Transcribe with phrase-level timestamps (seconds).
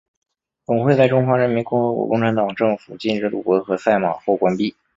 [0.65, 4.73] 总会在中华人民共和国共产党政府禁止赌博和赛马后关闭。